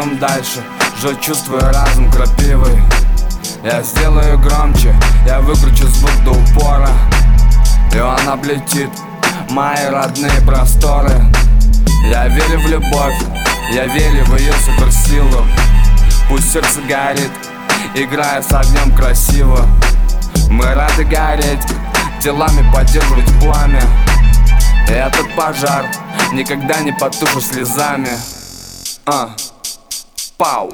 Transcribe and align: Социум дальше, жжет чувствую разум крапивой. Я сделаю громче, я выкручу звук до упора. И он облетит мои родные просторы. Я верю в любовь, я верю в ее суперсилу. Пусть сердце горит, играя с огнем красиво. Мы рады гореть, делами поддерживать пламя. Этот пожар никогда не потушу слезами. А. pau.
Социум 0.00 0.18
дальше, 0.18 0.64
жжет 0.98 1.20
чувствую 1.20 1.60
разум 1.60 2.10
крапивой. 2.10 2.82
Я 3.62 3.82
сделаю 3.82 4.38
громче, 4.38 4.94
я 5.26 5.40
выкручу 5.40 5.86
звук 5.88 6.12
до 6.24 6.30
упора. 6.30 6.88
И 7.94 7.98
он 7.98 8.28
облетит 8.28 8.88
мои 9.50 9.86
родные 9.90 10.40
просторы. 10.46 11.12
Я 12.08 12.28
верю 12.28 12.60
в 12.60 12.66
любовь, 12.68 13.14
я 13.72 13.86
верю 13.86 14.24
в 14.24 14.38
ее 14.38 14.52
суперсилу. 14.64 15.44
Пусть 16.28 16.50
сердце 16.50 16.80
горит, 16.88 17.30
играя 17.94 18.40
с 18.40 18.52
огнем 18.52 18.96
красиво. 18.96 19.66
Мы 20.48 20.64
рады 20.64 21.04
гореть, 21.04 21.66
делами 22.22 22.64
поддерживать 22.72 23.30
пламя. 23.40 23.82
Этот 24.88 25.34
пожар 25.36 25.84
никогда 26.32 26.80
не 26.80 26.92
потушу 26.92 27.40
слезами. 27.40 28.10
А. 29.04 29.34
pau. 30.40 30.72